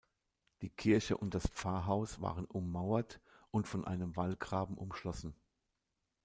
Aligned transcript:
Die 0.63 0.69
Kirche 0.71 1.15
und 1.15 1.35
das 1.35 1.45
Pfarrhaus 1.47 2.21
waren 2.21 2.45
ummauert 2.45 3.21
und 3.51 3.67
von 3.67 3.85
einem 3.85 4.15
Wallgraben 4.15 4.75
umschlossen. 4.75 5.35